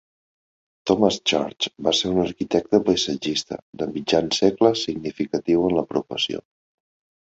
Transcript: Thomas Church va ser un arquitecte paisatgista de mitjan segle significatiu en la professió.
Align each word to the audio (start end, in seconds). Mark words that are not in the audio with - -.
Thomas 0.91 1.19
Church 1.31 1.67
va 1.89 1.93
ser 1.99 2.09
un 2.15 2.23
arquitecte 2.25 2.81
paisatgista 2.89 3.61
de 3.85 3.91
mitjan 3.95 4.35
segle 4.41 4.77
significatiu 4.85 5.67
en 5.73 5.81
la 5.81 5.89
professió. 5.97 6.47